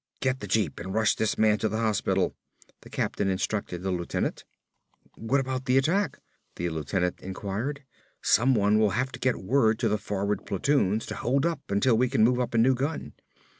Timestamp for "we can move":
11.99-12.39